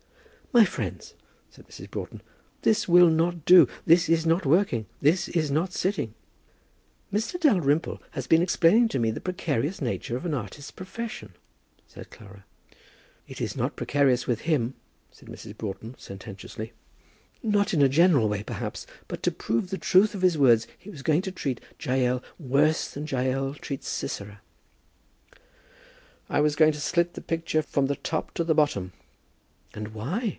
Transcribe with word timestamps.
"My 0.53 0.65
friends," 0.65 1.13
said 1.49 1.65
Mrs. 1.69 1.89
Broughton, 1.91 2.21
"this 2.63 2.85
will 2.85 3.07
not 3.09 3.45
do. 3.45 3.69
This 3.85 4.09
is 4.09 4.25
not 4.25 4.45
working; 4.45 4.85
this 4.99 5.29
is 5.29 5.49
not 5.49 5.71
sitting." 5.71 6.13
"Mr. 7.13 7.39
Dalrymple 7.39 8.01
has 8.11 8.27
been 8.27 8.41
explaining 8.41 8.89
to 8.89 8.99
me 8.99 9.11
the 9.11 9.21
precarious 9.21 9.79
nature 9.81 10.17
of 10.17 10.25
an 10.25 10.33
artist's 10.33 10.69
profession," 10.71 11.35
said 11.87 12.09
Clara. 12.11 12.43
"It 13.29 13.39
is 13.39 13.55
not 13.55 13.77
precarious 13.77 14.27
with 14.27 14.41
him," 14.41 14.73
said 15.09 15.29
Mrs. 15.29 15.51
Dobbs 15.51 15.57
Broughton, 15.59 15.95
sententiously. 15.97 16.73
"Not 17.41 17.73
in 17.73 17.81
a 17.81 17.87
general 17.87 18.27
way, 18.27 18.43
perhaps; 18.43 18.85
but 19.07 19.23
to 19.23 19.31
prove 19.31 19.69
the 19.69 19.77
truth 19.77 20.13
of 20.13 20.21
his 20.21 20.37
words 20.37 20.67
he 20.77 20.89
was 20.89 21.01
going 21.01 21.21
to 21.21 21.31
treat 21.31 21.61
Jael 21.79 22.21
worse 22.37 22.89
than 22.91 23.07
Jael 23.07 23.53
treats 23.53 23.87
Sisera." 23.87 24.41
"I 26.27 26.41
was 26.41 26.57
going 26.57 26.73
to 26.73 26.81
slit 26.81 27.13
the 27.13 27.21
picture 27.21 27.61
from 27.61 27.85
the 27.85 27.95
top 27.95 28.33
to 28.33 28.43
the 28.43 28.53
bottom." 28.53 28.91
"And 29.73 29.93
why?" 29.93 30.27